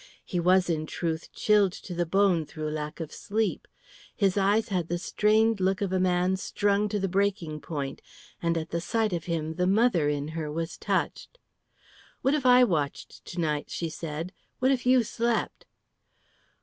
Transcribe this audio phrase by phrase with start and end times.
[0.25, 3.67] He was in truth chilled to the bone through lack of sleep;
[4.15, 8.01] his eyes had the strained look of a man strung to the breaking point,
[8.41, 11.37] and at the sight of him the mother in her was touched.
[12.23, 14.33] "What if I watched to night?" she said.
[14.57, 15.67] "What if you slept?"